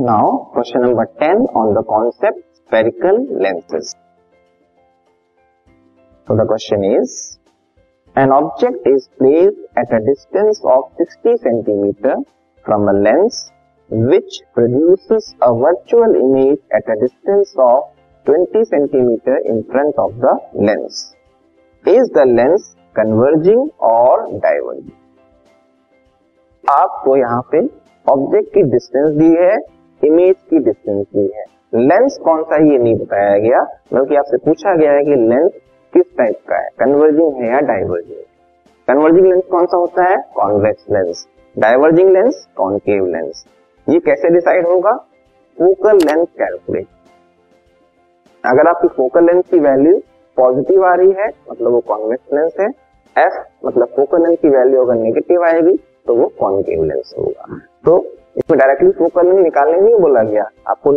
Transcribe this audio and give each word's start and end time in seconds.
Now, 0.00 0.48
question 0.54 0.80
number 0.80 1.04
10 1.20 1.28
on 1.52 1.74
the 1.74 1.82
concept 1.84 2.40
spherical 2.56 3.16
lenses. 3.38 3.94
So 6.26 6.36
the 6.36 6.46
question 6.46 6.82
is, 6.84 7.38
an 8.16 8.32
object 8.32 8.86
is 8.86 9.10
placed 9.18 9.60
at 9.76 9.92
a 9.92 10.00
distance 10.00 10.62
of 10.64 10.84
60 10.96 11.36
centimeter 11.44 12.14
from 12.64 12.88
a 12.88 12.94
lens 12.94 13.52
which 13.90 14.40
produces 14.54 15.34
a 15.42 15.52
virtual 15.52 16.14
image 16.16 16.60
at 16.72 16.88
a 16.88 16.96
distance 16.98 17.54
of 17.58 17.92
20 18.24 18.64
centimeter 18.64 19.36
in 19.44 19.64
front 19.64 19.94
of 19.98 20.16
the 20.16 20.32
lens. 20.54 21.14
Is 21.84 22.08
the 22.14 22.24
lens 22.24 22.74
converging 22.94 23.68
or 23.78 24.32
diverging? 24.40 24.96
आपको 26.70 27.16
यहाँ 27.16 27.42
पे 27.52 27.60
object 28.12 28.48
की 28.54 28.62
distance 28.70 29.14
दी 29.18 29.28
है 29.36 29.58
image 30.02 30.34
की 30.50 30.58
distance 30.58 31.06
दी 31.06 31.30
है। 31.36 31.44
Lens 31.78 32.18
कौन 32.24 32.42
सा 32.42 32.56
ये 32.64 32.78
नहीं 32.78 32.94
बताया 32.96 33.36
गया, 33.38 33.62
बल्कि 33.92 34.16
आपसे 34.16 34.36
पूछा 34.36 34.74
गया 34.76 34.92
है 34.92 35.04
कि 35.04 35.16
लेंस 35.24 35.50
किस 35.92 36.04
टाइप 36.18 36.36
का 36.48 36.56
है 36.56 36.68
कन्वर्जिंग 36.78 37.34
है 37.34 37.50
या 37.50 37.60
डाइवर्जिंग 37.66 38.22
कन्वर्जिंग 38.88 39.26
लेंस 39.26 39.42
कौन 39.50 39.66
सा 39.66 39.76
होता 39.76 40.04
है? 40.04 40.16
Convex 40.34 40.86
lens 40.92 41.26
diverging 41.56 42.10
lens 42.10 42.46
concave 42.56 43.06
lens 43.06 43.44
ये 43.86 43.98
कैसे 44.00 44.30
डिसाइड 44.30 44.66
होगा? 44.66 44.92
फोकल 45.58 45.96
लेंथ 45.98 46.26
कैलकुलेट 46.38 46.86
अगर 48.44 48.68
आपकी 48.68 48.88
फोकल 48.88 49.24
लेंथ 49.24 49.42
की 49.42 49.58
वैल्यू 49.60 49.96
पॉजिटिव 50.36 50.84
आ 50.86 50.94
रही 50.94 51.12
है 51.12 51.26
मतलब 51.50 51.72
वो 51.72 51.80
कॉन्वेक्स 51.88 52.34
लेंस 52.34 52.54
है 52.60 52.68
एफ़ 53.16 53.66
मतलब 53.66 53.88
फोकल 53.96 54.22
लेंथ 54.22 54.36
की 54.36 54.48
वैल्यू 54.48 54.82
अगर 54.82 54.94
नेगेटिव 54.94 55.44
आएगी 55.46 55.76
तो 56.06 56.14
वो 56.14 56.26
कॉन्केव 56.40 56.84
लेंस 56.84 57.14
होगा। 57.18 57.58
तो 57.84 57.98
इसमें 58.40 58.58
डायरेक्टली 58.58 58.90
फोकल 58.98 59.26
लेंथ 59.26 59.42
निकालने 59.42 59.80
नहीं 59.80 59.94
बोला 60.00 60.22
गया। 60.22 60.44
आपको 60.68 60.92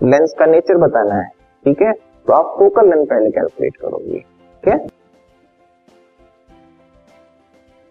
लेंस 0.00 0.34
का 0.38 0.46
नेचर 0.46 0.76
बताना 0.78 1.14
है, 1.14 1.28
ठीक 1.64 1.82
है? 1.82 1.92
तो 2.26 2.32
आप 2.32 2.54
फोकल 2.58 2.88
लेंथ 2.90 3.06
पहले 3.06 3.30
कैलकुलेट 3.30 3.76
करोगे, 3.76 4.18
ठीक 4.18 4.68
है? 4.68 4.78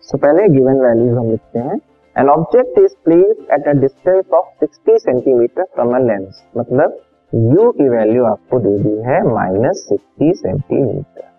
सो 0.03 0.17
पहले 0.17 0.47
गिवन 0.49 0.79
वैल्यूज़ 0.81 1.17
हम 1.17 1.29
लिखते 1.31 1.59
हैं। 1.59 1.79
An 2.15 2.29
object 2.29 2.79
is 2.79 2.95
place 3.05 3.45
at 3.53 3.67
a 3.67 3.71
distance 3.81 4.23
of 4.33 4.65
60 4.65 4.97
centimetre 4.99 5.63
from 5.75 5.95
a 5.95 5.99
lens 5.99 6.43
मतलब 6.57 6.97
यू 7.33 7.69
की 7.71 7.87
वैल्यू 7.89 8.25
आपको 8.25 8.59
दे 8.59 8.77
दी 8.79 8.95
है 9.01 9.21
minus 9.27 9.85
sixty 9.89 10.33
centimetre 10.33 11.29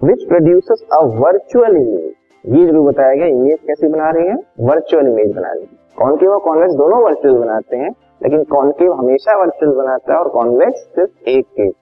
which 0.00 0.26
produces 0.28 0.84
a 0.92 0.98
virtual 1.20 1.76
image 1.76 2.12
ये 2.44 2.66
जो 2.66 2.84
बताया 2.84 3.14
गया 3.14 3.26
इमेज 3.26 3.58
कैसे 3.66 3.88
बना 3.88 4.10
रही 4.10 4.26
है? 4.26 4.36
वर्चुअल 4.60 5.06
इमेज 5.08 5.34
बना 5.36 5.52
रही 5.52 5.62
है। 5.62 5.82
कॉन्केव 5.98 6.30
और 6.30 6.38
कॉन्वेक्स 6.40 6.74
दोनों 6.74 7.02
वर्चुअल 7.04 7.34
बनाते 7.38 7.76
हैं, 7.76 7.90
लेकिन 8.22 8.44
कॉन्केव 8.44 8.92
हमेशा 8.92 9.36
वर्चुअल 9.40 9.72
बनाता 9.76 10.12
है 10.12 10.18
और 10.18 10.28
कॉन्वेक्स 10.28 10.80
सिर्फ़ 10.94 11.28
एक 11.28 11.46
केस 11.46 11.72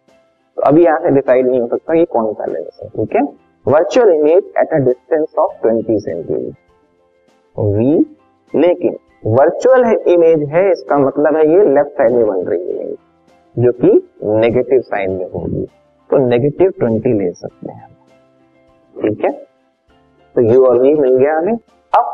तो 0.56 0.62
अभी 0.62 0.84
यहाँ 0.84 0.98
से 0.98 1.10
डिसाइड 1.10 1.46
नहीं 1.46 1.60
हो 1.60 1.66
सकता 1.66 1.94
कि 1.94 2.05
कौन 2.05 2.33
सा 2.33 2.46
लेंस 2.46 2.80
है 2.83 2.88
ठीक 2.88 3.16
है? 3.16 3.22
Virtual 3.66 4.12
image 4.12 4.52
at 4.58 4.72
a 4.72 4.78
distance 4.78 5.34
of 5.38 5.66
20 5.66 5.98
centimetre 5.98 6.60
v 7.56 7.94
लेकिन 8.55 8.96
वर्चुअल 9.27 9.84
इमेज 10.08 10.48
है, 10.48 10.70
इसका 10.70 10.98
मतलब 10.98 11.36
है 11.36 11.42
ये 11.52 11.64
लेफ़्ट 11.74 11.90
साइड 11.90 12.12
में 12.12 12.27
बन 12.27 12.44
रही 12.44 12.78
है 12.78 12.94
जो 13.56 13.72
कि 13.72 13.90
नेगेटिव 14.24 14.80
साइन 14.80 15.10
में 15.10 15.27
होगी। 15.30 15.64
तो 16.10 16.18
नेगेटिव 16.27 16.70
ट्वेंटी 16.70 17.12
ले 17.18 17.30
सकते 17.33 17.72
हैं। 17.72 17.88
ठीक 18.94 19.24
है? 19.24 19.30
तो 20.34 20.42
यू 20.42 20.64
और 20.66 20.78
वी 20.78 20.94
मिल 20.94 21.16
गया 21.16 21.38
हमें। 21.38 21.56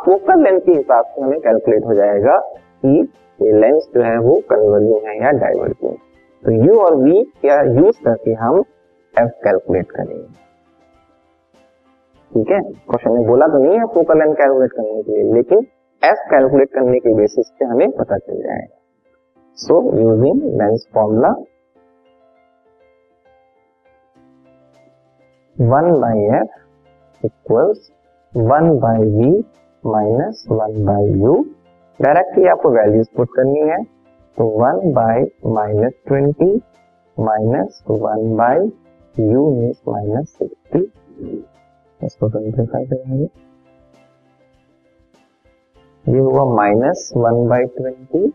फोकल 0.08 0.42
लेंथ 0.42 0.60
के 0.60 0.72
हिसाब 0.72 1.04
से 1.04 1.22
हमें 1.22 1.40
कैलकुलेट 1.40 1.84
हो 1.86 1.94
जाएगा 1.94 2.36
कि 2.84 2.90
ये 3.38 3.52
लेंस 3.60 3.88
जो 3.94 4.02
है 4.02 4.16
वो 4.19 4.34
कन्वर्जिंग 4.50 5.06
है 5.06 5.16
या 5.16 5.30
डाइवर्जिंग 5.38 5.96
तो 6.42 6.52
यू 6.64 6.78
और 6.80 6.94
वी 6.96 7.22
क्या 7.41 7.56
यूज़ 7.62 7.98
करके 8.04 8.32
हम 8.34 8.58
एफ़ 9.14 9.30
कैलकुलेट 9.44 9.91
करेंगे। 9.91 10.26
ठीक 12.30 12.50
है? 12.50 12.60
क्वेश्चन 12.60 13.12
में 13.12 13.26
बोला 13.26 13.47
तो 13.47 13.58
नहीं 13.64 13.78
है 13.78 13.86
फोकल 13.94 14.18
लेंथ 14.18 14.34
कैलकुलेट 14.34 14.72
करने 14.72 15.02
के 15.02 15.12
लिए, 15.12 15.32
लेकिन 15.34 15.66
एफ़ 16.02 16.24
कैलकुलेट 16.30 16.72
करने 16.74 16.98
के 16.98 17.14
बेसिस 17.14 17.50
पे 17.58 17.64
हमें 17.64 17.91
पता 17.91 18.18
चल 18.18 18.42
जाएगा। 18.42 18.76
So 19.58 19.82
using 19.98 20.42
lens 20.60 20.86
formula 20.94 21.34
one 25.56 25.92
by 26.00 26.26
f 26.41 27.26
equals 27.26 27.91
one 28.32 28.78
by 28.80 29.04
v 29.12 29.32
minus 29.84 30.44
one 30.50 30.84
by 30.84 31.12
u 31.21 31.34
directly 32.00 32.47
आपको 32.49 32.71
वैल्यूज़ 32.71 33.09
पुट 33.16 33.28
करनी 33.37 33.61
है 33.69 33.83
तो 34.37 34.44
one 34.61 34.93
by 34.94 35.25
minus 35.55 35.93
twenty 36.06 36.50
minus 37.16 37.83
one 37.91 38.34
by 38.37 38.59
u 39.31 39.49
means 39.55 39.81
minus 39.89 40.34
sixty 40.39 40.83
इसको 42.00 42.28
सिंप्लीफाई 42.31 42.84
करेंगे। 42.87 43.28
ये 46.05 46.19
हुआ 46.19 46.45
minus 46.55 47.10
one 47.16 47.47
by 47.49 47.65
twenty 47.77 48.27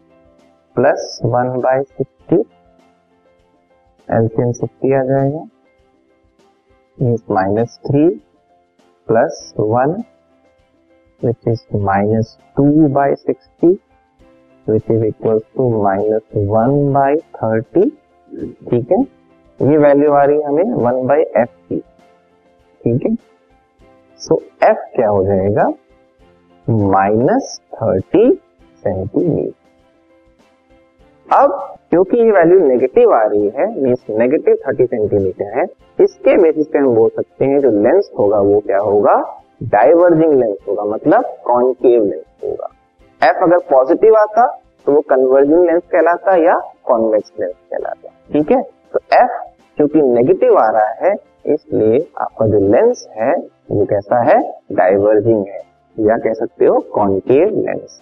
plus 0.75 1.19
one 1.25 1.59
by 1.61 1.81
sixty 1.81 2.39
LCM 4.07 4.51
sixty 4.51 4.93
आ 4.93 5.03
जाएगा। 5.03 5.43
Means 6.97 7.23
minus 7.31 7.79
three 7.87 8.07
plus 9.07 9.53
one 9.59 9.95
which 11.21 11.47
is 11.47 11.59
minus 11.87 12.37
2 12.59 12.89
by 12.89 13.09
60 13.15 13.69
which 14.67 14.89
is 14.89 15.03
equal 15.07 15.39
to 15.55 15.63
minus 15.83 16.23
1 16.33 16.93
by 16.93 17.11
30 17.39 17.89
ठीक 18.69 18.91
है? 18.91 19.01
ये 19.59 19.77
value 19.77 20.11
आ 20.11 20.23
रही 20.23 20.37
है 20.37 20.43
हमें 20.43 20.71
वन 20.83 21.05
बाई 21.07 21.21
एफ़ 21.37 21.49
की। 21.69 21.79
ठीक 22.81 23.05
है? 23.05 23.15
सो 24.19 24.41
एफ़ 24.63 24.79
क्या 24.95 25.09
हो 25.09 25.23
जाएगा? 25.25 25.67
माइनस 26.67 27.59
थर्टी 27.73 28.31
सेंटीमीटर 28.83 29.51
अब, 31.27 31.51
क्योंकि 31.89 32.17
ये 32.17 32.31
वैल्यू 32.31 32.59
नेगेटिव 32.67 33.13
आ 33.13 33.23
रही 33.23 33.47
है 33.55 33.67
मीन्स 33.81 34.03
नेगेटिव 34.09 34.55
थर्टी 34.67 34.85
सेंटीमीटर 34.85 35.57
है, 35.57 35.65
इसके 35.99 36.37
बेसिस 36.41 36.67
पे 36.67 36.79
हम 36.79 36.95
बोल 36.95 37.09
सकते 37.09 37.45
हैं 37.45 37.59
जो 37.61 37.69
लेंस 37.83 38.11
होगा 38.19 38.39
वो 38.39 38.59
क्या 38.59 38.79
होगा? 38.79 39.15
डाइवर्जिंग 39.63 40.33
लेंस 40.33 40.57
होगा 40.67 40.83
मतलब 40.83 41.25
कॉन्केव 41.45 42.03
लेंस 42.03 42.25
होगा। 42.43 42.69
एफ़ 43.21 43.43
अगर 43.43 43.57
पॉजिटिव 43.57 44.15
आता 44.15 44.45
तो 44.85 44.91
वो 44.91 45.01
कन्वर्जिंग 45.01 45.65
लेंस 45.65 45.81
कहलाता 45.91 46.35
या 46.35 46.59
कॉन्वेक्स 46.85 47.31
लेंस 47.39 47.53
कहलाता। 47.71 48.09
ठीक 48.33 48.51
है? 48.51 48.61
तो 48.61 48.99
एफ़ 49.13 49.31
क्योंकि 49.77 50.01
नेगेटिव 50.01 50.57
आ 50.57 50.69
रहा 50.69 51.07
है, 51.07 51.13
इसलिए 51.45 52.07
आपका 52.17 52.47
जो 52.47 52.59
लेंस 52.59 53.07
है, 53.11 53.33
वो 53.71 53.85
कैसा 53.85 54.23
है? 54.23 54.39
डाइवर्जिंग 54.71 55.45
है। 55.47 55.59
या 55.99 56.17
कह 56.17 56.33
सकते 56.33 56.65
हो 56.65 56.79
concave 56.79 57.47
lens 57.47 58.01